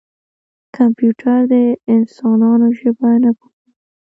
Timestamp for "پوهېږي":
3.37-3.71